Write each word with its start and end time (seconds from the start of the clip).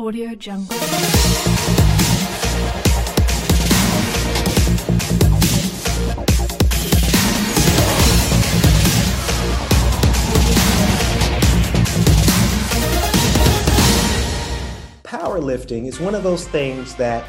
Audio 0.00 0.34
Jungle. 0.34 0.78
Powerlifting 15.02 15.86
is 15.86 16.00
one 16.00 16.14
of 16.14 16.22
those 16.22 16.48
things 16.48 16.94
that 16.94 17.28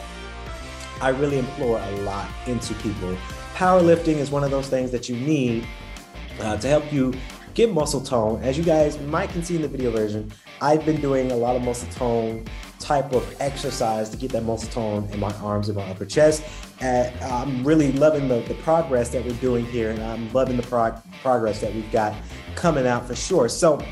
I 1.02 1.10
really 1.10 1.40
implore 1.40 1.78
a 1.78 1.92
lot 2.04 2.30
into 2.48 2.74
people. 2.76 3.18
Powerlifting 3.54 4.16
is 4.16 4.32
one 4.32 4.46
of 4.46 4.50
those 4.50 4.70
things 4.70 4.92
that 4.92 5.10
you 5.10 5.18
need 5.18 5.68
uh, 6.40 6.56
to 6.56 6.68
help 6.70 6.94
you 6.94 7.14
get 7.54 7.74
muscle 7.74 8.02
tone. 8.02 8.42
As 8.44 8.58
you 8.58 8.64
guys 8.64 9.00
might 9.00 9.30
can 9.30 9.44
see 9.44 9.56
in 9.56 9.62
the 9.62 9.68
video 9.68 9.92
version, 9.92 10.32
I've 10.62 10.86
been 10.86 11.02
doing 11.02 11.32
a 11.32 11.36
lot 11.36 11.56
of 11.56 11.62
muscle 11.62 11.90
tone 11.92 12.46
type 12.80 13.14
of 13.14 13.36
exercise 13.40 14.10
to 14.10 14.18
get 14.18 14.32
that 14.32 14.44
muscle 14.44 14.70
tone 14.70 15.08
in 15.12 15.20
my 15.20 15.34
arms 15.36 15.70
and 15.70 15.78
my 15.78 15.84
upper 15.90 16.06
chest. 16.06 16.44
And 16.80 17.18
I'm 17.24 17.64
really 17.64 17.92
loving 17.94 18.28
the, 18.28 18.42
the 18.42 18.56
progress 18.56 19.10
that 19.10 19.24
we're 19.24 19.34
doing 19.34 19.66
here, 19.66 19.92
and 19.92 20.02
I'm 20.02 20.32
loving 20.34 20.58
the 20.58 20.64
prog- 20.64 21.02
progress 21.22 21.62
that 21.62 21.74
we've 21.74 21.92
got 21.92 22.16
coming 22.56 22.88
out 22.88 23.06
for 23.06 23.16
sure. 23.16 23.50
So 23.50 23.84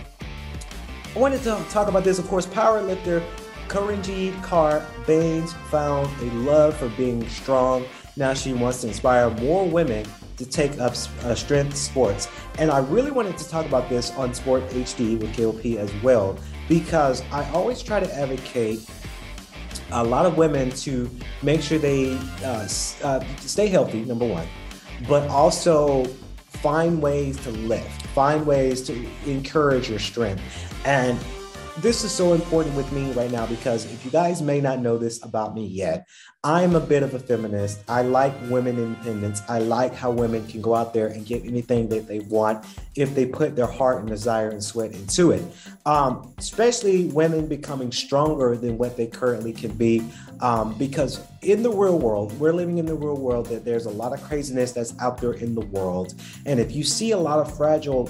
I 1.15 1.19
wanted 1.19 1.41
to 1.43 1.63
talk 1.69 1.87
about 1.87 2.03
this. 2.03 2.19
Of 2.19 2.27
course, 2.27 2.45
power 2.45 2.81
powerlifter 2.81 3.23
Karenjeet 3.67 4.33
Kaur 4.41 4.83
Bains 5.05 5.53
found 5.69 6.07
a 6.21 6.33
love 6.35 6.75
for 6.75 6.89
being 6.89 7.27
strong. 7.29 7.85
Now 8.17 8.33
she 8.33 8.53
wants 8.53 8.81
to 8.81 8.87
inspire 8.87 9.29
more 9.29 9.67
women 9.67 10.05
to 10.39 10.45
take 10.45 10.79
up 10.79 10.93
uh, 11.23 11.35
strength 11.35 11.75
sports. 11.75 12.27
And 12.57 12.71
I 12.71 12.79
really 12.79 13.11
wanted 13.11 13.37
to 13.37 13.47
talk 13.47 13.65
about 13.65 13.89
this 13.89 14.11
on 14.11 14.33
Sport 14.33 14.67
HD 14.69 15.19
with 15.19 15.35
KLP 15.35 15.75
as 15.75 15.93
well, 16.01 16.37
because 16.67 17.21
I 17.31 17.47
always 17.51 17.83
try 17.83 17.99
to 17.99 18.15
advocate 18.15 18.89
a 19.91 20.03
lot 20.03 20.25
of 20.25 20.37
women 20.37 20.71
to 20.71 21.09
make 21.43 21.61
sure 21.61 21.77
they 21.77 22.17
uh, 22.43 22.67
uh, 23.03 23.23
stay 23.41 23.67
healthy, 23.67 24.05
number 24.05 24.25
one, 24.25 24.47
but 25.07 25.27
also 25.29 26.05
find 26.47 27.01
ways 27.01 27.37
to 27.43 27.51
lift, 27.51 28.07
find 28.07 28.45
ways 28.45 28.81
to 28.83 29.07
encourage 29.25 29.89
your 29.89 29.99
strength. 29.99 30.41
And 30.85 31.19
this 31.81 32.03
is 32.03 32.11
so 32.11 32.33
important 32.33 32.75
with 32.75 32.91
me 32.91 33.11
right 33.13 33.31
now 33.31 33.45
because 33.45 33.85
if 33.85 34.03
you 34.03 34.11
guys 34.11 34.41
may 34.41 34.59
not 34.59 34.79
know 34.79 34.97
this 34.97 35.23
about 35.23 35.53
me 35.53 35.65
yet, 35.65 36.05
I'm 36.43 36.75
a 36.75 36.79
bit 36.79 37.03
of 37.03 37.13
a 37.13 37.19
feminist. 37.19 37.81
I 37.87 38.01
like 38.01 38.33
women 38.49 38.77
independence. 38.77 39.41
I 39.47 39.59
like 39.59 39.93
how 39.93 40.11
women 40.11 40.45
can 40.47 40.61
go 40.61 40.75
out 40.75 40.93
there 40.93 41.07
and 41.07 41.25
get 41.25 41.45
anything 41.45 41.87
that 41.89 42.07
they 42.07 42.19
want 42.19 42.65
if 42.95 43.15
they 43.15 43.25
put 43.25 43.55
their 43.55 43.67
heart 43.67 43.99
and 43.99 44.07
desire 44.07 44.49
and 44.49 44.63
sweat 44.63 44.91
into 44.91 45.31
it. 45.31 45.43
Um, 45.85 46.33
especially 46.37 47.05
women 47.07 47.47
becoming 47.47 47.91
stronger 47.91 48.55
than 48.55 48.77
what 48.77 48.97
they 48.97 49.07
currently 49.07 49.53
can 49.53 49.71
be. 49.71 50.09
Um, 50.41 50.77
because 50.77 51.21
in 51.41 51.63
the 51.63 51.71
real 51.71 51.99
world, 51.99 52.37
we're 52.39 52.53
living 52.53 52.77
in 52.77 52.85
the 52.85 52.95
real 52.95 53.17
world 53.17 53.45
that 53.47 53.63
there's 53.63 53.85
a 53.85 53.91
lot 53.91 54.13
of 54.13 54.21
craziness 54.23 54.71
that's 54.71 54.97
out 54.99 55.19
there 55.19 55.33
in 55.33 55.55
the 55.55 55.65
world. 55.65 56.13
And 56.45 56.59
if 56.59 56.73
you 56.73 56.83
see 56.83 57.11
a 57.11 57.17
lot 57.17 57.39
of 57.39 57.55
fragile 57.55 58.09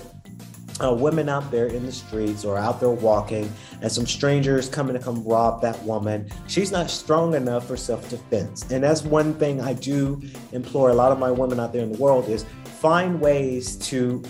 uh, 0.81 0.93
women 0.93 1.29
out 1.29 1.49
there 1.51 1.67
in 1.67 1.85
the 1.85 1.91
streets 1.91 2.45
or 2.45 2.57
out 2.57 2.79
there 2.79 2.89
walking 2.89 3.51
and 3.81 3.91
some 3.91 4.05
strangers 4.05 4.69
coming 4.69 4.93
to 4.93 5.01
come 5.01 5.23
rob 5.23 5.61
that 5.61 5.81
woman 5.83 6.29
she's 6.47 6.71
not 6.71 6.89
strong 6.89 7.35
enough 7.35 7.67
for 7.67 7.77
self-defense. 7.77 8.71
And 8.71 8.83
that's 8.83 9.03
one 9.03 9.33
thing 9.35 9.61
i 9.61 9.73
do 9.73 10.21
implore 10.51 10.89
a 10.89 10.93
lot 10.93 11.11
of 11.11 11.19
my 11.19 11.31
women 11.31 11.59
out 11.59 11.73
there 11.73 11.83
in 11.83 11.91
the 11.91 11.97
world 11.97 12.27
is 12.29 12.45
find 12.79 13.19
ways 13.19 13.75
to 13.77 14.21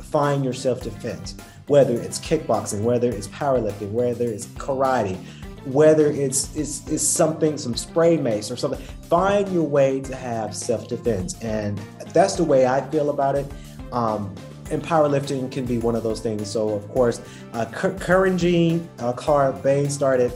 find 0.00 0.44
your 0.44 0.54
self-defense 0.54 1.36
whether 1.66 1.94
it's 1.94 2.18
kickboxing 2.20 2.82
whether 2.82 3.10
it's 3.10 3.28
powerlifting 3.28 3.90
whether 3.90 4.26
it's 4.26 4.46
karate 4.46 5.18
whether 5.66 6.12
it's, 6.12 6.54
it's, 6.54 6.86
it's 6.88 7.02
something 7.02 7.58
some 7.58 7.74
spray 7.74 8.16
mace 8.16 8.50
or 8.50 8.56
something. 8.56 8.80
Find 9.08 9.52
your 9.52 9.64
way 9.64 10.00
to 10.00 10.14
have 10.14 10.54
self-defense. 10.54 11.42
And 11.42 11.78
that's 12.12 12.36
the 12.36 12.44
way 12.44 12.66
i 12.66 12.80
feel 12.90 13.10
about 13.10 13.34
it. 13.34 13.50
Um, 13.92 14.34
and 14.70 14.82
powerlifting 14.82 15.50
can 15.50 15.64
be 15.64 15.78
one 15.78 15.94
of 15.94 16.02
those 16.02 16.20
things. 16.20 16.50
So, 16.50 16.70
of 16.70 16.88
course, 16.88 17.20
uh, 17.52 17.66
Karenjeet 17.66 18.84
uh, 18.98 19.12
Kaur 19.12 19.62
Bain 19.62 19.90
started 19.90 20.32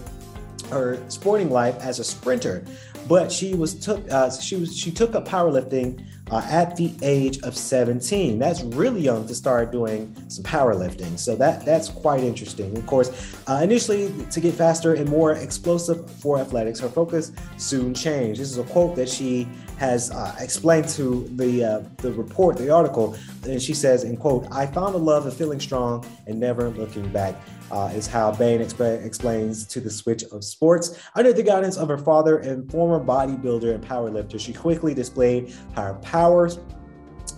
her 0.70 1.02
sporting 1.08 1.50
life 1.50 1.76
as 1.80 1.98
a 1.98 2.04
sprinter, 2.04 2.64
but 3.08 3.30
she 3.30 3.54
was 3.54 3.74
took 3.74 4.10
uh, 4.10 4.30
she 4.30 4.56
was 4.56 4.76
she 4.76 4.90
took 4.90 5.14
up 5.14 5.26
powerlifting 5.26 6.04
uh, 6.30 6.46
at 6.48 6.76
the 6.76 6.94
age 7.02 7.38
of 7.42 7.56
17. 7.56 8.38
That's 8.38 8.62
really 8.62 9.00
young 9.00 9.26
to 9.26 9.34
start 9.34 9.72
doing 9.72 10.14
some 10.28 10.44
powerlifting. 10.44 11.18
So 11.18 11.34
that 11.36 11.64
that's 11.64 11.88
quite 11.88 12.22
interesting. 12.22 12.76
Of 12.76 12.86
course, 12.86 13.34
uh, 13.48 13.60
initially 13.62 14.12
to 14.30 14.40
get 14.40 14.54
faster 14.54 14.94
and 14.94 15.08
more 15.08 15.32
explosive 15.32 16.10
for 16.20 16.38
athletics, 16.38 16.78
her 16.80 16.88
focus 16.88 17.32
soon 17.56 17.94
changed. 17.94 18.40
This 18.40 18.50
is 18.50 18.58
a 18.58 18.64
quote 18.64 18.96
that 18.96 19.08
she 19.08 19.48
has 19.78 20.10
uh, 20.10 20.36
explained 20.38 20.88
to 20.90 21.28
the 21.36 21.64
uh, 21.64 21.82
the 21.98 22.12
report, 22.12 22.56
the 22.56 22.70
article, 22.70 23.16
and 23.44 23.60
she 23.60 23.74
says, 23.74 24.04
"in 24.04 24.16
quote, 24.16 24.46
I 24.52 24.66
found 24.66 24.94
a 24.94 24.98
love 24.98 25.26
of 25.26 25.36
feeling 25.36 25.60
strong 25.60 26.06
and 26.26 26.38
never 26.38 26.70
looking 26.70 27.10
back." 27.10 27.34
Uh, 27.70 27.90
is 27.94 28.06
how 28.06 28.32
Bain 28.32 28.60
exp- 28.60 29.04
explains 29.04 29.64
to 29.66 29.80
the 29.80 29.90
switch 29.90 30.24
of 30.24 30.42
sports. 30.42 30.98
Under 31.14 31.32
the 31.32 31.42
guidance 31.42 31.76
of 31.76 31.86
her 31.88 31.98
father 31.98 32.38
and 32.38 32.68
former 32.70 32.98
bodybuilder 33.04 33.72
and 33.72 33.84
powerlifter, 33.84 34.40
she 34.40 34.52
quickly 34.52 34.92
displayed 34.92 35.54
her 35.76 35.94
powers, 36.02 36.58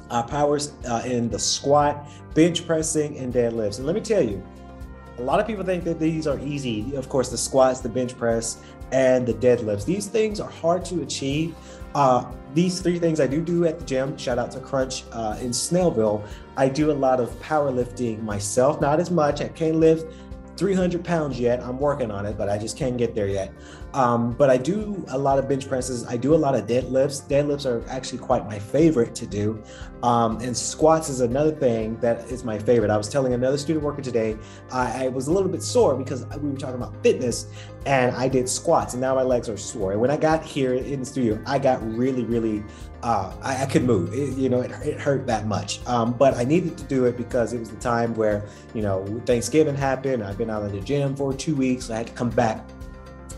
uh, 0.09 0.23
powers 0.23 0.73
uh, 0.89 1.03
in 1.05 1.29
the 1.29 1.39
squat, 1.39 2.09
bench 2.35 2.67
pressing, 2.67 3.19
and 3.19 3.33
deadlifts. 3.35 3.77
And 3.77 3.87
let 3.87 3.95
me 3.95 4.01
tell 4.01 4.23
you, 4.23 4.43
a 5.19 5.23
lot 5.23 5.41
of 5.41 5.47
people 5.47 5.65
think 5.65 5.85
that 5.85 5.99
these 5.99 6.27
are 6.27 6.39
easy. 6.39 6.95
Of 6.97 7.09
course, 7.09 7.29
the 7.29 7.39
squats, 7.39 7.81
the 7.81 7.89
bench 7.89 8.17
press, 8.17 8.63
and 8.93 9.27
the 9.27 9.35
deadlifts. 9.35 9.85
These 9.85 10.07
things 10.07 10.41
are 10.41 10.51
hard 10.51 10.85
to 10.87 11.03
achieve. 11.03 11.55
Uh, 11.95 12.31
these 12.55 12.81
three 12.81 12.99
things 12.99 13.21
I 13.21 13.27
do 13.27 13.43
do 13.43 13.65
at 13.67 13.79
the 13.79 13.85
gym. 13.85 14.17
Shout 14.17 14.39
out 14.39 14.51
to 14.53 14.61
Crunch 14.61 15.05
uh, 15.13 15.37
in 15.41 15.51
Snellville. 15.51 16.27
I 16.57 16.69
do 16.69 16.91
a 16.91 16.95
lot 16.95 17.21
of 17.21 17.31
powerlifting 17.41 18.23
myself, 18.23 18.81
not 18.81 19.01
as 19.01 19.11
much. 19.11 19.41
I 19.41 19.49
can't 19.49 19.77
lift 19.77 20.13
300 20.57 21.05
pounds 21.05 21.41
yet. 21.41 21.63
I'm 21.63 21.79
working 21.79 22.11
on 22.11 22.27
it, 22.27 22.37
but 22.37 22.49
I 22.49 22.59
just 22.59 22.77
can't 22.77 22.97
get 22.97 23.15
there 23.15 23.29
yet. 23.29 23.53
Um, 23.95 24.33
but 24.33 24.49
I 24.49 24.57
do 24.57 25.05
a 25.09 25.19
lot 25.19 25.39
of 25.39 25.49
bench 25.49 25.69
presses. 25.69 26.07
I 26.07 26.17
do 26.17 26.35
a 26.35 26.37
lot 26.37 26.55
of 26.55 26.67
deadlifts. 26.67 27.27
Deadlifts 27.29 27.67
are 27.67 27.87
actually 27.89 28.19
quite 28.19 28.47
my 28.47 28.59
favorite 28.59 29.15
to 29.17 29.27
do. 29.27 29.63
Um, 30.03 30.39
and 30.41 30.57
squats 30.57 31.09
is 31.09 31.21
another 31.21 31.53
thing 31.53 31.97
that 32.01 32.31
is 32.31 32.43
my 32.43 32.59
favorite. 32.59 32.91
I 32.91 32.97
was 32.97 33.09
telling 33.09 33.35
another 33.35 33.59
student 33.59 33.85
worker 33.85 34.03
today, 34.03 34.37
I, 34.73 35.05
I, 35.05 35.09
was 35.09 35.29
a 35.29 35.33
little 35.33 35.49
bit 35.49 35.63
sore 35.63 35.95
because 35.95 36.27
we 36.39 36.51
were 36.51 36.57
talking 36.57 36.77
about 36.77 37.01
fitness 37.03 37.47
and 37.87 38.15
I 38.17 38.29
did 38.29 38.49
squats 38.49 38.95
and 38.95 39.01
now 39.01 39.15
my 39.15 39.23
legs 39.23 39.49
are 39.49 39.57
sore. 39.57 39.93
And 39.93 40.01
when 40.01 40.11
I 40.11 40.17
got 40.17 40.43
here 40.43 40.75
in 40.75 41.01
the 41.01 41.07
studio, 41.07 41.41
I 41.47 41.59
got 41.59 41.81
really, 41.87 42.25
really, 42.25 42.65
uh, 43.03 43.33
I, 43.43 43.63
I, 43.63 43.67
could 43.67 43.85
move. 43.85 44.15
It, 44.15 44.37
you 44.39 44.49
know, 44.49 44.61
it, 44.61 44.71
it, 44.85 45.01
hurt 45.01 45.27
that 45.27 45.47
much. 45.47 45.85
Um, 45.87 46.13
but 46.13 46.35
I 46.35 46.45
needed 46.45 46.79
to 46.79 46.85
do 46.85 47.05
it 47.07 47.17
because 47.17 47.53
it 47.53 47.59
was 47.59 47.71
the 47.71 47.77
time 47.77 48.15
where, 48.15 48.45
you 48.75 48.83
know, 48.83 49.05
Thanksgiving 49.27 49.75
happened. 49.75 50.23
I've 50.23 50.39
been 50.39 50.51
out 50.51 50.63
of 50.63 50.73
the 50.73 50.81
gym 50.81 51.17
for 51.17 51.33
two 51.33 51.57
weeks. 51.57 51.87
So 51.87 51.95
I 51.95 51.99
had 51.99 52.07
to 52.07 52.13
come 52.13 52.31
back 52.31 52.65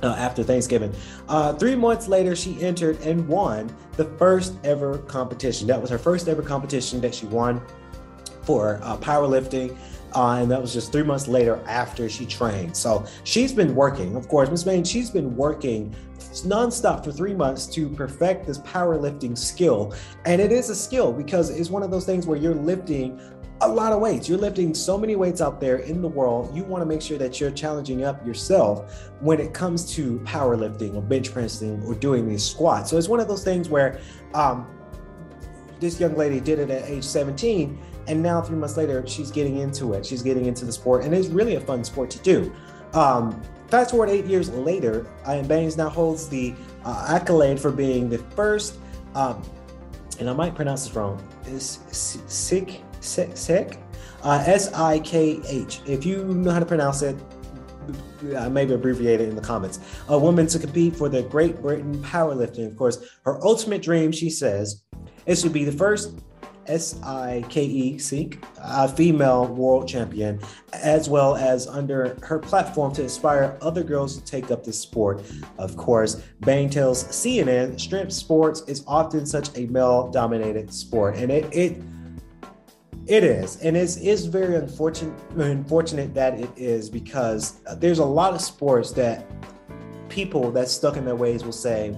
uh, 0.02 0.14
after 0.18 0.42
Thanksgiving. 0.42 0.92
Uh, 1.28 1.54
three 1.54 1.74
months 1.74 2.08
later, 2.08 2.36
she 2.36 2.60
entered 2.62 3.00
and 3.00 3.26
won 3.26 3.74
the 3.96 4.04
first 4.04 4.54
ever 4.64 4.98
competition. 4.98 5.66
That 5.66 5.80
was 5.80 5.90
her 5.90 5.98
first 5.98 6.28
ever 6.28 6.42
competition 6.42 7.00
that 7.00 7.14
she 7.14 7.26
won 7.26 7.62
for 8.42 8.80
uh, 8.82 8.98
powerlifting. 8.98 9.76
Uh, 10.14 10.38
and 10.40 10.50
that 10.50 10.60
was 10.60 10.72
just 10.72 10.92
three 10.92 11.02
months 11.02 11.26
later 11.26 11.60
after 11.66 12.08
she 12.08 12.24
trained. 12.24 12.76
So 12.76 13.04
she's 13.24 13.52
been 13.52 13.74
working, 13.74 14.14
of 14.14 14.28
course, 14.28 14.48
Miss 14.48 14.62
Bain, 14.62 14.84
she's 14.84 15.10
been 15.10 15.34
working 15.36 15.94
nonstop 16.42 17.04
for 17.04 17.12
three 17.12 17.34
months 17.34 17.66
to 17.66 17.88
perfect 17.88 18.46
this 18.46 18.58
powerlifting 18.58 19.36
skill. 19.36 19.94
And 20.24 20.40
it 20.40 20.52
is 20.52 20.70
a 20.70 20.74
skill 20.74 21.12
because 21.12 21.50
it's 21.50 21.70
one 21.70 21.82
of 21.82 21.90
those 21.90 22.04
things 22.04 22.26
where 22.26 22.38
you're 22.38 22.54
lifting 22.54 23.20
a 23.60 23.68
lot 23.68 23.92
of 23.92 24.00
weights. 24.00 24.28
You're 24.28 24.38
lifting 24.38 24.74
so 24.74 24.98
many 24.98 25.16
weights 25.16 25.40
out 25.40 25.60
there 25.60 25.78
in 25.78 26.02
the 26.02 26.08
world. 26.08 26.54
You 26.54 26.64
want 26.64 26.82
to 26.82 26.86
make 26.86 27.00
sure 27.00 27.18
that 27.18 27.40
you're 27.40 27.50
challenging 27.50 28.04
up 28.04 28.24
yourself 28.26 29.10
when 29.20 29.40
it 29.40 29.54
comes 29.54 29.94
to 29.94 30.18
powerlifting 30.20 30.94
or 30.94 31.02
bench 31.02 31.32
pressing 31.32 31.82
or 31.84 31.94
doing 31.94 32.28
these 32.28 32.44
squats. 32.44 32.90
So 32.90 32.98
it's 32.98 33.08
one 33.08 33.20
of 33.20 33.28
those 33.28 33.44
things 33.44 33.68
where 33.68 34.00
um, 34.34 34.66
this 35.80 36.00
young 36.00 36.16
lady 36.16 36.40
did 36.40 36.58
it 36.58 36.70
at 36.70 36.88
age 36.88 37.04
17, 37.04 37.78
and 38.06 38.22
now 38.22 38.42
three 38.42 38.56
months 38.56 38.76
later, 38.76 39.06
she's 39.06 39.30
getting 39.30 39.58
into 39.58 39.94
it. 39.94 40.04
She's 40.04 40.22
getting 40.22 40.46
into 40.46 40.64
the 40.64 40.72
sport, 40.72 41.04
and 41.04 41.14
it's 41.14 41.28
really 41.28 41.54
a 41.54 41.60
fun 41.60 41.84
sport 41.84 42.10
to 42.10 42.18
do. 42.18 42.52
Um, 42.92 43.40
fast 43.68 43.90
forward 43.90 44.10
eight 44.10 44.26
years 44.26 44.50
later, 44.50 45.06
Ian 45.28 45.46
Bains 45.46 45.76
now 45.76 45.88
holds 45.88 46.28
the 46.28 46.54
uh, 46.84 47.06
accolade 47.08 47.58
for 47.58 47.70
being 47.70 48.08
the 48.08 48.18
first, 48.18 48.78
um, 49.14 49.42
and 50.18 50.30
I 50.30 50.32
might 50.32 50.54
pronounce 50.54 50.84
this 50.86 50.94
wrong, 50.94 51.22
is 51.46 51.78
Sikh 51.90 52.82
Sikh, 53.00 53.78
uh, 54.22 54.42
S 54.46 54.72
I 54.72 54.98
K 55.00 55.40
H. 55.46 55.80
If 55.86 56.06
you 56.06 56.24
know 56.24 56.50
how 56.50 56.60
to 56.60 56.66
pronounce 56.66 57.02
it, 57.02 57.16
uh, 58.34 58.48
maybe 58.48 58.72
abbreviate 58.72 59.20
it 59.20 59.28
in 59.28 59.36
the 59.36 59.42
comments. 59.42 59.80
A 60.08 60.18
woman 60.18 60.46
to 60.46 60.58
compete 60.58 60.96
for 60.96 61.10
the 61.10 61.22
Great 61.22 61.60
Britain 61.60 62.02
powerlifting. 62.02 62.66
Of 62.66 62.76
course, 62.76 63.04
her 63.24 63.44
ultimate 63.44 63.82
dream, 63.82 64.10
she 64.12 64.30
says, 64.30 64.82
is 65.26 65.42
to 65.42 65.50
be 65.50 65.64
the 65.64 65.72
first 65.72 66.20
S 66.66 67.00
I 67.02 67.44
K 67.48 67.64
E, 67.64 67.98
Seek, 67.98 68.42
a 68.58 68.88
female 68.88 69.46
world 69.46 69.88
champion, 69.88 70.40
as 70.72 71.08
well 71.08 71.36
as 71.36 71.66
under 71.66 72.16
her 72.22 72.38
platform 72.38 72.92
to 72.94 73.02
inspire 73.02 73.58
other 73.60 73.82
girls 73.82 74.16
to 74.18 74.24
take 74.24 74.50
up 74.50 74.64
this 74.64 74.78
sport. 74.78 75.22
Of 75.58 75.76
course, 75.76 76.22
Bang 76.40 76.70
tells 76.70 77.04
CNN 77.04 77.78
strength 77.80 78.12
sports 78.12 78.62
is 78.66 78.84
often 78.86 79.26
such 79.26 79.56
a 79.56 79.66
male 79.66 80.10
dominated 80.10 80.72
sport, 80.72 81.16
and 81.16 81.30
it, 81.30 81.52
it 81.54 81.82
it 83.06 83.22
is, 83.22 83.56
and 83.56 83.76
it's, 83.76 83.96
it's 83.98 84.24
very 84.24 84.56
unfortunate 84.56 85.14
unfortunate 85.36 86.14
that 86.14 86.40
it 86.40 86.50
is 86.56 86.88
because 86.88 87.60
there's 87.76 87.98
a 87.98 88.04
lot 88.04 88.32
of 88.32 88.40
sports 88.40 88.92
that 88.92 89.26
people 90.08 90.50
that 90.52 90.68
stuck 90.68 90.96
in 90.96 91.04
their 91.04 91.16
ways 91.16 91.44
will 91.44 91.52
say, 91.52 91.94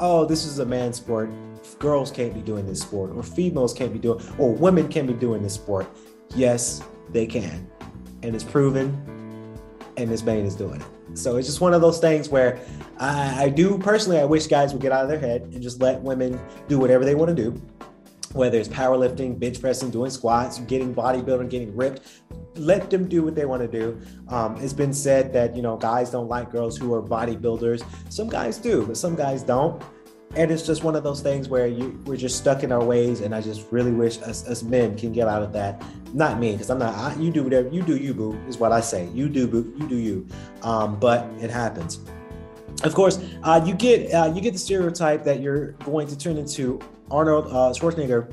"Oh, 0.00 0.24
this 0.24 0.44
is 0.44 0.58
a 0.58 0.66
man 0.66 0.92
sport 0.92 1.30
girls 1.82 2.12
can't 2.12 2.32
be 2.32 2.40
doing 2.40 2.64
this 2.64 2.80
sport 2.80 3.10
or 3.10 3.22
females 3.22 3.74
can't 3.74 3.92
be 3.92 3.98
doing 3.98 4.24
or 4.38 4.54
women 4.54 4.88
can't 4.88 5.08
be 5.08 5.12
doing 5.12 5.42
this 5.42 5.54
sport. 5.54 5.86
Yes 6.34 6.82
they 7.10 7.26
can. 7.26 7.68
And 8.22 8.34
it's 8.34 8.44
proven 8.44 8.88
and 9.96 10.08
miss 10.08 10.22
bain 10.22 10.46
is 10.46 10.54
doing 10.54 10.80
it. 10.80 11.18
So 11.18 11.36
it's 11.36 11.46
just 11.46 11.60
one 11.60 11.74
of 11.74 11.82
those 11.82 11.98
things 11.98 12.28
where 12.28 12.58
I, 12.98 13.44
I 13.44 13.48
do 13.48 13.76
personally 13.76 14.18
i 14.18 14.24
wish 14.24 14.46
guys 14.46 14.72
would 14.72 14.80
get 14.80 14.92
out 14.92 15.02
of 15.02 15.10
their 15.10 15.18
head 15.18 15.42
and 15.52 15.60
just 15.60 15.82
let 15.82 16.00
women 16.00 16.40
do 16.68 16.78
whatever 16.78 17.04
they 17.04 17.16
want 17.16 17.36
to 17.36 17.42
do. 17.42 17.60
Whether 18.32 18.58
it's 18.58 18.68
powerlifting 18.68 19.38
bench 19.38 19.60
pressing 19.60 19.90
doing 19.90 20.10
squats 20.10 20.60
getting 20.60 20.94
bodybuilding 20.94 21.50
getting 21.50 21.76
ripped 21.76 22.22
let 22.54 22.90
them 22.90 23.08
do 23.08 23.22
what 23.22 23.34
they 23.34 23.44
want 23.44 23.62
to 23.62 23.68
do. 23.68 24.00
Um, 24.28 24.56
it's 24.56 24.72
been 24.72 24.92
said 24.92 25.32
that 25.32 25.56
you 25.56 25.62
know 25.62 25.76
guys 25.76 26.10
don't 26.10 26.28
like 26.28 26.50
girls 26.50 26.76
who 26.76 26.94
are 26.94 27.02
bodybuilders. 27.02 27.84
Some 28.10 28.28
guys 28.28 28.58
do, 28.58 28.86
but 28.86 28.96
some 28.96 29.14
guys 29.14 29.42
don't 29.42 29.82
and 30.36 30.50
it's 30.50 30.66
just 30.66 30.82
one 30.82 30.96
of 30.96 31.02
those 31.02 31.20
things 31.20 31.48
where 31.48 31.66
you 31.66 32.00
we're 32.06 32.16
just 32.16 32.38
stuck 32.38 32.62
in 32.62 32.72
our 32.72 32.82
ways 32.82 33.20
and 33.20 33.34
i 33.34 33.40
just 33.40 33.70
really 33.70 33.92
wish 33.92 34.20
us, 34.22 34.62
men 34.62 34.96
can 34.96 35.12
get 35.12 35.28
out 35.28 35.42
of 35.42 35.52
that. 35.52 35.82
Not 36.14 36.38
me 36.38 36.52
because 36.52 36.70
i'm 36.70 36.78
not 36.78 36.94
I, 36.94 37.14
you 37.20 37.30
do 37.30 37.42
whatever 37.42 37.68
you 37.68 37.82
do 37.82 37.96
you 37.96 38.14
boo 38.14 38.38
is 38.48 38.58
what 38.58 38.72
i 38.72 38.80
say. 38.80 39.08
You 39.08 39.28
do 39.28 39.46
boo 39.46 39.74
you 39.78 39.88
do 39.88 39.96
you. 39.96 40.26
Um, 40.62 40.98
but 40.98 41.26
it 41.40 41.50
happens. 41.50 42.00
Of 42.84 42.94
course 42.94 43.18
uh, 43.42 43.62
you 43.64 43.74
get 43.74 44.12
uh, 44.12 44.32
you 44.34 44.40
get 44.40 44.52
the 44.52 44.58
stereotype 44.58 45.24
that 45.24 45.40
you're 45.40 45.72
going 45.84 46.06
to 46.08 46.16
turn 46.16 46.36
into 46.36 46.80
arnold 47.10 47.46
uh, 47.46 47.72
schwarzenegger 47.78 48.32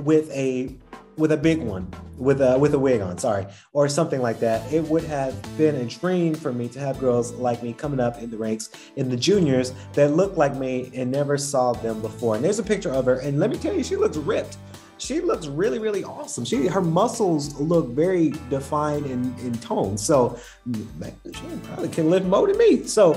with 0.00 0.30
a 0.30 0.76
with 1.16 1.32
a 1.32 1.36
big 1.36 1.60
one, 1.60 1.92
with 2.16 2.40
a 2.40 2.58
with 2.58 2.74
a 2.74 2.78
wig 2.78 3.00
on, 3.00 3.18
sorry, 3.18 3.46
or 3.72 3.88
something 3.88 4.20
like 4.20 4.40
that. 4.40 4.72
It 4.72 4.82
would 4.84 5.04
have 5.04 5.34
been 5.56 5.76
a 5.76 5.84
dream 5.84 6.34
for 6.34 6.52
me 6.52 6.68
to 6.68 6.78
have 6.80 6.98
girls 6.98 7.32
like 7.32 7.62
me 7.62 7.72
coming 7.72 8.00
up 8.00 8.18
in 8.20 8.30
the 8.30 8.36
ranks 8.36 8.70
in 8.96 9.08
the 9.08 9.16
juniors 9.16 9.72
that 9.92 10.12
look 10.12 10.36
like 10.36 10.56
me 10.56 10.90
and 10.94 11.10
never 11.10 11.38
saw 11.38 11.72
them 11.72 12.00
before. 12.00 12.36
And 12.36 12.44
there's 12.44 12.58
a 12.58 12.64
picture 12.64 12.90
of 12.90 13.04
her, 13.06 13.20
and 13.20 13.38
let 13.38 13.50
me 13.50 13.56
tell 13.56 13.74
you, 13.74 13.84
she 13.84 13.96
looks 13.96 14.16
ripped. 14.16 14.56
She 14.98 15.20
looks 15.20 15.48
really, 15.48 15.78
really 15.78 16.04
awesome. 16.04 16.44
She 16.44 16.66
her 16.66 16.80
muscles 16.80 17.60
look 17.60 17.88
very 17.88 18.30
defined 18.48 19.06
in, 19.06 19.34
in 19.38 19.52
tone. 19.58 19.98
So 19.98 20.38
she 20.72 21.46
probably 21.64 21.88
can 21.88 22.10
lift 22.10 22.26
more 22.26 22.46
than 22.46 22.56
me. 22.56 22.86
So 22.86 23.12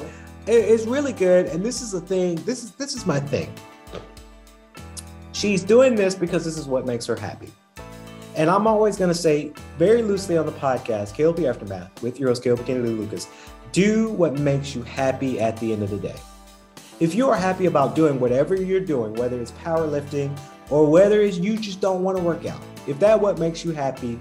it, 0.48 0.56
it's 0.56 0.86
really 0.86 1.14
good. 1.14 1.48
And 1.48 1.64
this 1.64 1.82
is 1.82 1.94
a 1.94 2.02
thing. 2.02 2.36
This 2.38 2.64
is 2.64 2.72
this 2.72 2.96
is 2.96 3.06
my 3.06 3.20
thing. 3.20 3.54
She's 5.34 5.64
doing 5.64 5.94
this 5.94 6.16
because 6.16 6.44
this 6.44 6.58
is 6.58 6.66
what 6.66 6.88
makes 6.88 7.06
her 7.06 7.16
happy. 7.16 7.52
And 8.38 8.52
I'm 8.52 8.68
always 8.68 8.98
going 8.98 9.10
to 9.10 9.16
say 9.16 9.52
very 9.80 10.04
loosely 10.04 10.38
on 10.38 10.46
the 10.46 10.52
podcast, 10.52 11.16
KLP 11.16 11.50
Aftermath 11.50 12.04
with 12.04 12.20
your 12.20 12.30
host, 12.30 12.44
KLP 12.44 12.68
Kennedy 12.68 12.90
Lucas, 12.90 13.28
do 13.72 14.10
what 14.12 14.38
makes 14.38 14.76
you 14.76 14.84
happy 14.84 15.40
at 15.40 15.58
the 15.58 15.74
end 15.74 15.82
of 15.82 15.90
the 15.90 15.98
day. 15.98 16.16
If 17.00 17.16
you 17.16 17.28
are 17.32 17.36
happy 17.36 17.66
about 17.66 17.96
doing 17.96 18.20
whatever 18.20 18.56
you're 18.56 18.80
doing, 18.80 19.16
whether 19.16 19.42
it's 19.42 19.52
powerlifting 19.54 20.38
or 20.70 20.86
whether 20.86 21.20
it's 21.22 21.40
you 21.40 21.58
just 21.58 21.82
don't 21.82 22.04
want 22.04 22.16
to 22.16 22.24
work 22.24 22.46
out, 22.46 22.62
if 22.86 23.00
that 23.00 23.20
what 23.20 23.40
makes 23.40 23.66
you 23.66 23.72
happy, 23.72 24.20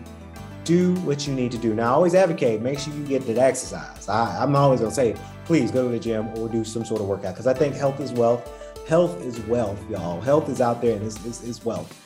do 0.64 0.94
what 1.00 1.26
you 1.26 1.34
need 1.34 1.52
to 1.52 1.58
do. 1.58 1.74
Now, 1.74 1.90
I 1.90 1.94
always 1.94 2.14
advocate, 2.14 2.62
make 2.62 2.78
sure 2.78 2.94
you 2.94 3.04
get 3.04 3.26
that 3.26 3.36
exercise. 3.36 4.08
I, 4.08 4.42
am 4.42 4.56
always 4.56 4.80
going 4.80 4.92
to 4.92 4.96
say, 4.96 5.14
please 5.44 5.70
go 5.70 5.84
to 5.84 5.92
the 5.92 6.00
gym 6.00 6.28
or 6.38 6.48
do 6.48 6.64
some 6.64 6.86
sort 6.86 7.02
of 7.02 7.06
workout 7.06 7.34
because 7.34 7.46
I 7.46 7.52
think 7.52 7.74
health 7.74 8.00
is 8.00 8.12
wealth. 8.12 8.50
Health 8.88 9.20
is 9.20 9.38
wealth, 9.40 9.78
y'all. 9.90 10.22
Health 10.22 10.48
is 10.48 10.62
out 10.62 10.80
there 10.80 10.96
and 10.96 11.04
it's, 11.04 11.22
it's, 11.26 11.44
it's 11.44 11.62
wealth. 11.62 12.05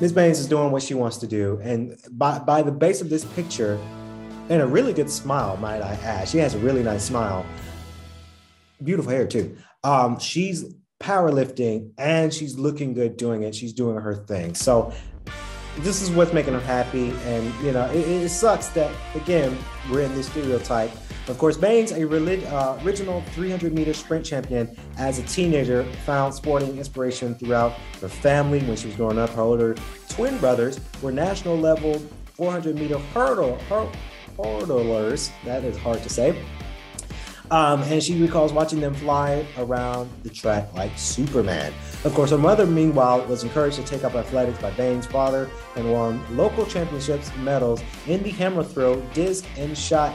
Ms. 0.00 0.12
Bains 0.12 0.38
is 0.38 0.46
doing 0.46 0.70
what 0.70 0.82
she 0.82 0.94
wants 0.94 1.16
to 1.16 1.26
do. 1.26 1.58
And 1.62 1.96
by, 2.12 2.38
by 2.38 2.62
the 2.62 2.70
base 2.70 3.00
of 3.00 3.10
this 3.10 3.24
picture, 3.24 3.80
and 4.48 4.62
a 4.62 4.66
really 4.66 4.92
good 4.92 5.10
smile, 5.10 5.56
might 5.56 5.82
I 5.82 5.94
add, 6.04 6.28
she 6.28 6.38
has 6.38 6.54
a 6.54 6.58
really 6.58 6.84
nice 6.84 7.04
smile. 7.04 7.44
Beautiful 8.82 9.10
hair, 9.10 9.26
too. 9.26 9.56
Um, 9.82 10.18
she's 10.20 10.72
powerlifting 11.00 11.90
and 11.98 12.32
she's 12.32 12.56
looking 12.56 12.94
good 12.94 13.16
doing 13.16 13.42
it. 13.42 13.54
She's 13.54 13.72
doing 13.72 13.96
her 13.96 14.14
thing. 14.14 14.54
So 14.54 14.92
this 15.78 16.00
is 16.00 16.10
what's 16.12 16.32
making 16.32 16.54
her 16.54 16.60
happy. 16.60 17.10
And, 17.24 17.52
you 17.64 17.72
know, 17.72 17.86
it, 17.90 18.06
it 18.06 18.28
sucks 18.28 18.68
that, 18.68 18.94
again, 19.16 19.58
we're 19.90 20.02
in 20.02 20.14
this 20.14 20.28
stereotype 20.28 20.92
of 21.28 21.38
course, 21.38 21.56
Bains, 21.56 21.92
a 21.92 22.06
relig- 22.06 22.44
uh, 22.44 22.78
original 22.84 23.22
300 23.32 23.72
meter 23.74 23.92
sprint 23.92 24.24
champion 24.24 24.74
as 24.96 25.18
a 25.18 25.22
teenager, 25.24 25.84
found 26.06 26.34
sporting 26.34 26.78
inspiration 26.78 27.34
throughout 27.34 27.72
her 28.00 28.08
family 28.08 28.60
when 28.60 28.76
she 28.76 28.86
was 28.86 28.96
growing 28.96 29.18
up. 29.18 29.30
Her 29.30 29.42
older 29.42 29.76
twin 30.08 30.38
brothers 30.38 30.80
were 31.02 31.12
national 31.12 31.58
level 31.58 32.00
400 32.34 32.76
meter 32.76 32.98
hurdle, 32.98 33.56
hur- 33.68 33.90
hurdlers. 34.38 35.30
That 35.44 35.64
is 35.64 35.76
hard 35.76 36.02
to 36.02 36.08
say. 36.08 36.40
Um, 37.50 37.82
and 37.84 38.02
she 38.02 38.20
recalls 38.20 38.52
watching 38.52 38.80
them 38.80 38.94
fly 38.94 39.46
around 39.56 40.10
the 40.22 40.28
track 40.28 40.72
like 40.74 40.96
Superman. 40.98 41.72
Of 42.04 42.14
course, 42.14 42.30
her 42.30 42.38
mother, 42.38 42.66
meanwhile, 42.66 43.24
was 43.26 43.42
encouraged 43.42 43.76
to 43.76 43.84
take 43.84 44.04
up 44.04 44.14
athletics 44.14 44.58
by 44.60 44.70
Bains' 44.72 45.06
father 45.06 45.48
and 45.74 45.90
won 45.90 46.22
local 46.36 46.66
championships 46.66 47.34
medals 47.38 47.82
in 48.06 48.22
the 48.22 48.30
hammer 48.30 48.62
throw, 48.62 49.00
disc, 49.14 49.46
and 49.56 49.76
shot 49.76 50.14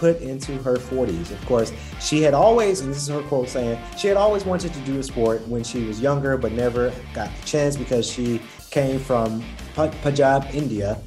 put 0.00 0.22
into 0.22 0.56
her 0.62 0.76
40s. 0.76 1.30
Of 1.30 1.44
course, 1.44 1.72
she 2.00 2.22
had 2.22 2.32
always, 2.32 2.80
and 2.80 2.90
this 2.90 3.02
is 3.02 3.08
her 3.08 3.22
quote 3.24 3.50
saying, 3.50 3.78
she 3.98 4.08
had 4.08 4.16
always 4.16 4.46
wanted 4.46 4.72
to 4.72 4.80
do 4.80 4.98
a 4.98 5.02
sport 5.02 5.46
when 5.46 5.62
she 5.62 5.84
was 5.84 6.00
younger, 6.00 6.38
but 6.38 6.52
never 6.52 6.90
got 7.12 7.28
the 7.36 7.46
chance 7.46 7.76
because 7.76 8.10
she 8.10 8.40
came 8.70 8.98
from 8.98 9.44
Punjab, 9.74 10.46
India, 10.54 10.98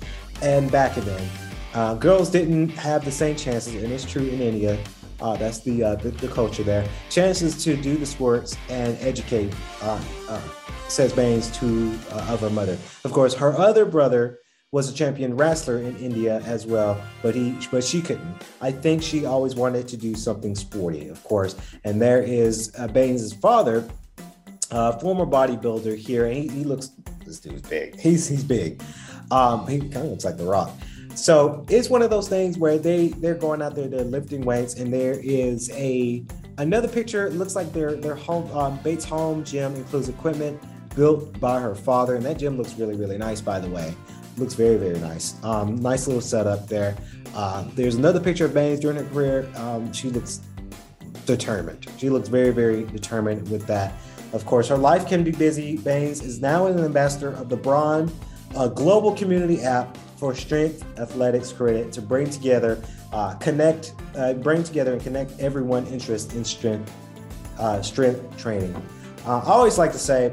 and 0.43 0.71
back 0.71 0.93
then. 0.93 1.29
Uh, 1.73 1.95
girls 1.95 2.29
didn't 2.29 2.69
have 2.69 3.03
the 3.03 3.11
same 3.11 3.35
chances, 3.35 3.81
and 3.81 3.91
it's 3.91 4.05
true 4.05 4.27
in 4.27 4.39
India. 4.39 4.77
Uh, 5.19 5.35
that's 5.37 5.59
the, 5.61 5.83
uh, 5.83 5.95
the, 5.95 6.11
the 6.11 6.27
culture 6.27 6.61
there. 6.61 6.87
Chances 7.09 7.63
to 7.63 7.75
do 7.75 7.97
the 7.97 8.05
sports 8.05 8.55
and 8.69 8.95
educate, 8.99 9.51
uh, 9.81 9.99
uh, 10.29 10.41
says 10.87 11.11
Bains 11.13 11.49
to 11.57 11.97
uh, 12.11 12.27
of 12.29 12.41
her 12.41 12.49
mother. 12.51 12.77
Of 13.03 13.11
course, 13.11 13.33
her 13.33 13.57
other 13.57 13.85
brother 13.85 14.39
was 14.73 14.89
a 14.89 14.93
champion 14.93 15.37
wrestler 15.37 15.77
in 15.77 15.95
India 15.97 16.41
as 16.47 16.65
well, 16.65 16.99
but 17.21 17.35
he 17.35 17.55
but 17.71 17.83
she 17.83 18.01
couldn't. 18.01 18.41
I 18.59 18.71
think 18.71 19.03
she 19.03 19.23
always 19.23 19.53
wanted 19.53 19.87
to 19.89 19.97
do 19.97 20.15
something 20.15 20.55
sporty, 20.55 21.09
of 21.09 21.23
course. 21.23 21.55
And 21.83 22.01
there 22.01 22.23
is 22.23 22.73
uh, 22.79 22.87
Bains' 22.87 23.33
father, 23.33 23.87
uh, 24.71 24.93
former 24.93 25.27
bodybuilder 25.27 25.95
here, 25.95 26.25
and 26.25 26.35
he, 26.35 26.47
he, 26.47 26.63
looks 26.63 26.89
this 27.23 27.39
dude's 27.39 27.61
big. 27.61 27.99
He's 27.99 28.27
he's 28.27 28.43
big. 28.43 28.81
Um, 29.29 29.67
he 29.67 29.77
kind 29.77 29.97
of 29.97 30.05
looks 30.05 30.25
like 30.25 30.37
The 30.37 30.45
Rock. 30.45 30.71
So 31.13 31.63
it's 31.69 31.91
one 31.91 32.01
of 32.01 32.09
those 32.09 32.27
things 32.27 32.57
where 32.57 32.79
they 32.79 33.09
they're 33.09 33.35
going 33.35 33.61
out 33.61 33.75
there, 33.75 33.87
they're 33.87 34.03
lifting 34.03 34.41
weights, 34.41 34.73
and 34.73 34.91
there 34.91 35.19
is 35.21 35.69
a 35.73 36.25
another 36.57 36.87
picture. 36.87 37.27
It 37.27 37.33
looks 37.33 37.55
like 37.55 37.71
their 37.73 37.93
their 37.93 38.15
home 38.15 38.49
um, 38.57 38.79
Bates 38.79 39.05
home 39.05 39.43
gym 39.43 39.75
includes 39.75 40.09
equipment 40.09 40.59
built 40.95 41.39
by 41.39 41.59
her 41.59 41.75
father, 41.75 42.15
and 42.15 42.25
that 42.25 42.39
gym 42.39 42.57
looks 42.57 42.73
really 42.73 42.95
really 42.95 43.19
nice, 43.19 43.39
by 43.39 43.59
the 43.59 43.69
way 43.69 43.93
looks 44.37 44.53
very 44.53 44.77
very 44.77 44.99
nice. 44.99 45.41
Um, 45.43 45.75
nice 45.77 46.07
little 46.07 46.21
setup 46.21 46.67
there. 46.67 46.95
Uh, 47.35 47.65
there's 47.75 47.95
another 47.95 48.19
picture 48.19 48.45
of 48.45 48.53
Bains 48.53 48.79
during 48.79 48.97
her 48.97 49.05
career. 49.05 49.49
Um, 49.55 49.91
she 49.93 50.09
looks 50.09 50.41
determined. 51.25 51.87
She 51.97 52.09
looks 52.09 52.29
very 52.29 52.51
very 52.51 52.83
determined 52.83 53.49
with 53.49 53.65
that. 53.67 53.93
Of 54.33 54.45
course, 54.45 54.67
her 54.69 54.77
life 54.77 55.07
can 55.07 55.23
be 55.23 55.31
busy. 55.31 55.77
Bains 55.77 56.21
is 56.21 56.41
now 56.41 56.65
an 56.65 56.79
ambassador 56.83 57.29
of 57.33 57.49
the 57.49 57.57
Brawn, 57.57 58.11
a 58.57 58.67
global 58.67 59.13
community 59.15 59.61
app 59.61 59.95
for 60.17 60.33
strength 60.33 60.83
athletics 60.99 61.51
credit 61.51 61.91
to 61.91 62.01
bring 62.01 62.29
together, 62.29 62.81
uh, 63.11 63.35
connect, 63.35 63.93
uh, 64.15 64.33
bring 64.33 64.63
together 64.63 64.93
and 64.93 65.03
connect 65.03 65.37
everyone 65.39 65.85
interested 65.87 66.35
in 66.35 66.45
strength, 66.45 66.91
uh, 67.59 67.81
strength 67.81 68.37
training. 68.37 68.73
Uh, 69.25 69.39
I 69.39 69.51
always 69.51 69.77
like 69.77 69.91
to 69.91 69.99
say, 69.99 70.31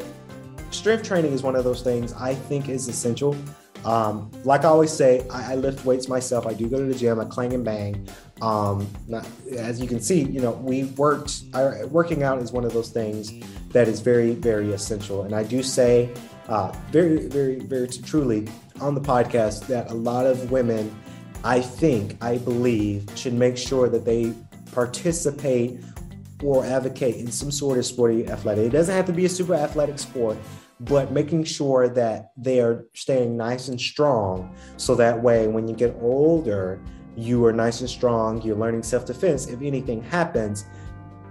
strength 0.71 1.03
training 1.03 1.33
is 1.33 1.43
one 1.43 1.57
of 1.57 1.65
those 1.65 1.83
things 1.83 2.13
I 2.15 2.35
think 2.35 2.69
is 2.69 2.89
essential 2.89 3.37
um, 3.85 4.31
like 4.45 4.65
I 4.65 4.69
always 4.69 4.93
say, 4.93 5.27
I, 5.31 5.53
I, 5.53 5.55
lift 5.55 5.85
weights 5.85 6.09
myself. 6.09 6.47
I 6.47 6.53
do 6.53 6.69
go 6.69 6.79
to 6.79 6.85
the 6.85 6.95
gym. 6.95 7.19
I 7.19 7.25
clang 7.25 7.53
and 7.53 7.65
bang. 7.65 8.07
Um, 8.43 8.89
not, 9.09 9.27
as 9.57 9.81
you 9.81 9.89
can 9.89 10.01
see, 10.01 10.23
you 10.23 10.41
know, 10.41 10.53
we 10.53 10.85
worked. 10.85 11.43
Working 11.89 12.23
out 12.23 12.43
is 12.43 12.53
one 12.53 12.65
of 12.65 12.73
those 12.73 12.91
things 12.91 13.33
that 13.71 13.89
is 13.89 14.01
very, 14.01 14.35
very 14.35 14.73
essential. 14.73 15.23
And 15.23 15.35
I 15.35 15.45
do 15.45 15.63
say, 15.63 16.13
uh, 16.49 16.73
very, 16.91 17.29
very, 17.29 17.61
very 17.61 17.89
truly 17.89 18.49
on 18.81 18.95
the 18.95 19.01
podcast 19.01 19.67
that 19.69 19.91
a 19.91 19.95
lot 19.95 20.27
of 20.27 20.51
women, 20.51 20.95
I 21.45 21.61
think, 21.61 22.23
I 22.23 22.39
believe, 22.39 23.07
should 23.15 23.35
make 23.35 23.57
sure 23.57 23.89
that 23.89 24.05
they 24.05 24.35
participate 24.73 25.81
or 26.43 26.65
advocate 26.65 27.17
in 27.17 27.31
some 27.31 27.51
sort 27.51 27.79
of 27.79 27.87
sporty 27.87 28.27
athletic. 28.27 28.67
It 28.67 28.71
doesn't 28.71 28.95
have 28.95 29.07
to 29.07 29.13
be 29.13 29.27
a 29.27 29.29
super 29.29 29.55
athletic 29.55 29.99
sport, 29.99 30.37
but 30.81 31.13
making 31.13 31.45
sure 31.45 31.89
that 31.89 32.33
they 32.37 32.61
are 32.61 32.87
staying 32.95 33.37
nice 33.37 33.69
and 33.69 33.81
strong 33.81 34.55
so 34.77 34.95
that 34.95 35.23
way 35.23 35.47
when 35.47 35.69
you 35.69 35.75
get 35.75 35.95
older, 36.01 36.81
you 37.17 37.45
are 37.45 37.53
nice 37.53 37.81
and 37.81 37.91
strong, 37.91 38.41
you're 38.43 38.57
learning 38.57 38.83
self 38.83 39.05
defense. 39.05 39.47
If 39.47 39.61
anything 39.61 40.03
happens, 40.03 40.65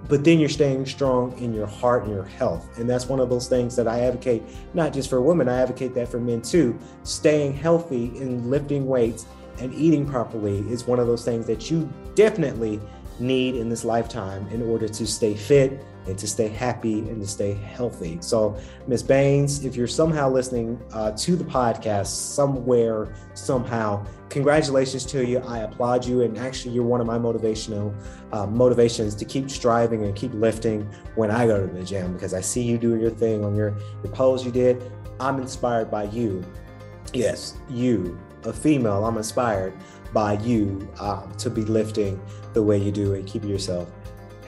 but 0.07 0.23
then 0.23 0.39
you're 0.39 0.49
staying 0.49 0.85
strong 0.85 1.37
in 1.39 1.53
your 1.53 1.67
heart 1.67 2.03
and 2.03 2.13
your 2.13 2.25
health. 2.25 2.77
And 2.77 2.89
that's 2.89 3.07
one 3.07 3.19
of 3.19 3.29
those 3.29 3.47
things 3.47 3.75
that 3.75 3.87
I 3.87 4.01
advocate, 4.01 4.43
not 4.73 4.93
just 4.93 5.09
for 5.09 5.21
women, 5.21 5.49
I 5.49 5.61
advocate 5.61 5.93
that 5.95 6.09
for 6.09 6.19
men 6.19 6.41
too. 6.41 6.77
Staying 7.03 7.53
healthy 7.53 8.17
and 8.19 8.49
lifting 8.49 8.87
weights 8.87 9.25
and 9.59 9.73
eating 9.73 10.05
properly 10.05 10.59
is 10.71 10.85
one 10.85 10.99
of 10.99 11.07
those 11.07 11.25
things 11.25 11.45
that 11.47 11.69
you 11.69 11.91
definitely 12.15 12.79
need 13.19 13.55
in 13.55 13.67
this 13.67 13.83
lifetime 13.83 14.47
in 14.49 14.61
order 14.61 14.87
to 14.87 15.05
stay 15.05 15.35
fit 15.35 15.83
and 16.07 16.17
to 16.17 16.27
stay 16.27 16.47
happy 16.47 16.99
and 16.99 17.21
to 17.21 17.27
stay 17.27 17.53
healthy. 17.53 18.17
So, 18.21 18.57
Miss 18.87 19.03
Bains, 19.03 19.65
if 19.65 19.75
you're 19.75 19.87
somehow 19.87 20.29
listening 20.29 20.81
uh, 20.93 21.11
to 21.11 21.35
the 21.35 21.43
podcast 21.43 22.07
somewhere, 22.07 23.13
somehow, 23.33 24.05
congratulations 24.29 25.05
to 25.07 25.25
you. 25.25 25.39
I 25.39 25.59
applaud 25.59 26.05
you. 26.05 26.21
And 26.21 26.37
actually, 26.37 26.73
you're 26.73 26.83
one 26.83 27.01
of 27.01 27.07
my 27.07 27.17
motivational 27.17 27.93
uh, 28.31 28.45
motivations 28.47 29.15
to 29.15 29.25
keep 29.25 29.49
striving 29.49 30.03
and 30.03 30.15
keep 30.15 30.33
lifting 30.33 30.89
when 31.15 31.31
I 31.31 31.45
go 31.45 31.65
to 31.65 31.71
the 31.71 31.83
gym 31.83 32.13
because 32.13 32.33
I 32.33 32.41
see 32.41 32.63
you 32.63 32.77
doing 32.77 32.99
your 32.99 33.11
thing 33.11 33.43
on 33.43 33.55
your, 33.55 33.75
your 34.03 34.13
pose 34.13 34.45
you 34.45 34.51
did. 34.51 34.91
I'm 35.19 35.39
inspired 35.39 35.91
by 35.91 36.03
you. 36.05 36.43
Yes, 37.13 37.57
you, 37.69 38.19
a 38.43 38.53
female, 38.53 39.05
I'm 39.05 39.17
inspired 39.17 39.73
by 40.13 40.33
you 40.39 40.87
um, 40.99 41.31
to 41.37 41.49
be 41.49 41.61
lifting 41.61 42.21
the 42.53 42.63
way 42.63 42.77
you 42.77 42.91
do 42.91 43.13
and 43.13 43.27
keep 43.27 43.43
yourself 43.43 43.91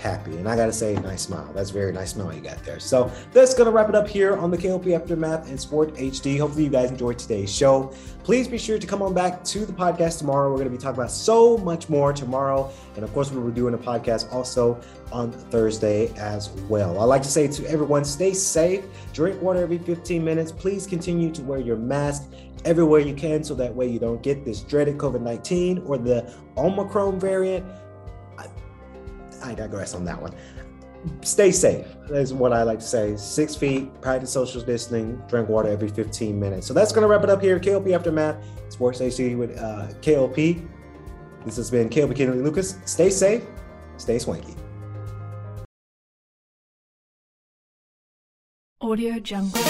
happy. 0.02 0.36
And 0.38 0.50
I 0.50 0.56
got 0.56 0.66
to 0.66 0.74
say, 0.74 0.96
nice 0.96 1.22
smile. 1.22 1.50
That's 1.54 1.70
very 1.70 1.92
nice 1.94 2.12
smile 2.12 2.34
you 2.34 2.42
got 2.42 2.64
there. 2.66 2.80
So 2.80 3.12
that's 3.32 3.54
going 3.54 3.66
to 3.66 3.72
wrap 3.72 3.88
it 3.88 3.96
up 3.96 4.08
here 4.08 4.36
on 4.36 4.50
the 4.50 4.58
KLP 4.58 4.96
Aftermath 4.96 5.48
and 5.48 5.60
Sport 5.60 5.94
HD. 5.94 6.40
Hopefully, 6.40 6.64
you 6.64 6.70
guys 6.70 6.90
enjoyed 6.90 7.20
today's 7.20 7.54
show. 7.54 7.94
Please 8.24 8.48
be 8.48 8.58
sure 8.58 8.80
to 8.80 8.88
come 8.88 9.02
on 9.02 9.14
back 9.14 9.44
to 9.46 9.66
the 9.66 9.74
podcast 9.74 10.18
tomorrow. 10.18 10.50
We're 10.50 10.58
going 10.58 10.72
to 10.72 10.76
be 10.76 10.78
talking 10.78 11.00
about 11.00 11.12
so 11.12 11.58
much 11.60 11.88
more 11.88 12.12
tomorrow. 12.14 12.72
And 12.96 13.04
of 13.04 13.14
course, 13.14 13.32
we'll 13.32 13.46
be 13.46 13.52
doing 13.52 13.76
a 13.76 13.78
podcast 13.78 14.32
also 14.34 14.82
on 15.12 15.32
Thursday 15.32 16.12
as 16.18 16.50
well. 16.68 17.00
I 17.00 17.04
like 17.04 17.22
to 17.22 17.30
say 17.30 17.48
to 17.48 17.66
everyone, 17.68 18.04
stay 18.04 18.34
safe, 18.34 18.84
drink 19.14 19.42
water 19.42 19.62
every 19.62 19.78
15 19.78 20.24
minutes. 20.24 20.52
Please 20.52 20.88
continue 20.88 21.32
to 21.32 21.42
wear 21.44 21.60
your 21.60 21.78
mask 21.78 22.24
everywhere 22.66 23.00
you 23.00 23.14
can 23.14 23.44
so 23.44 23.54
that 23.56 23.74
way 23.74 23.88
you 23.88 24.00
don't 24.00 24.22
get 24.22 24.46
this 24.46 24.62
dreaded 24.62 24.98
COVID 24.98 25.22
19 25.22 25.80
or 25.86 25.98
the 25.98 26.34
Omicron 26.58 27.20
variant. 27.20 27.66
I 29.44 29.54
digress 29.54 29.94
on 29.94 30.06
that 30.06 30.22
one. 30.22 30.34
Stay 31.22 31.52
safe. 31.52 31.88
That's 32.10 32.32
what 32.32 32.54
I 32.54 32.64
like 32.64 32.80
to 32.80 32.86
say. 32.86 33.16
Six 33.18 33.56
feet, 33.56 34.02
practice 34.02 34.32
social 34.32 34.62
distancing, 34.62 35.22
drink 35.28 35.50
water 35.50 35.70
every 35.70 35.90
15 35.90 36.40
minutes. 36.40 36.68
So 36.68 36.74
that's 36.74 36.92
going 36.92 37.02
to 37.02 37.08
wrap 37.08 37.24
it 37.24 37.30
up 37.30 37.42
here. 37.42 37.60
KLP 37.60 37.96
Aftermath, 37.96 38.44
Sports 38.70 39.00
HD 39.00 39.36
with 39.38 39.58
uh, 39.58 39.88
KLP. 40.02 40.68
This 41.44 41.56
has 41.58 41.72
been 41.72 41.90
KLP 41.90 42.16
Kennedy 42.16 42.42
Lucas. 42.42 42.78
Stay 42.86 43.10
safe, 43.10 43.44
stay 43.98 44.20
swanky. 44.20 44.56
Audio 48.80 49.20
Jungle. 49.20 49.62